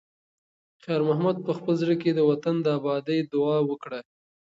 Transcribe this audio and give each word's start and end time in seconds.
خیر 0.83 1.01
محمد 1.09 1.37
په 1.45 1.51
خپل 1.57 1.73
زړه 1.81 1.95
کې 2.01 2.11
د 2.13 2.19
وطن 2.29 2.55
د 2.61 2.67
ابادۍ 2.77 3.19
دعا 3.33 3.57
وکړه. 3.69 3.99